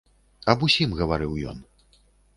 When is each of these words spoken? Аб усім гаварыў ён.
Аб 0.53 0.65
усім 0.67 0.95
гаварыў 1.01 1.31
ён. 1.53 1.57